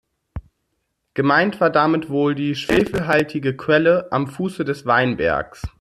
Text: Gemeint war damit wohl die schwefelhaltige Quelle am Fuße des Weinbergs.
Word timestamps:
Gemeint 1.13 1.61
war 1.61 1.69
damit 1.69 2.09
wohl 2.09 2.33
die 2.33 2.55
schwefelhaltige 2.55 3.55
Quelle 3.55 4.11
am 4.11 4.25
Fuße 4.25 4.65
des 4.65 4.87
Weinbergs. 4.87 5.61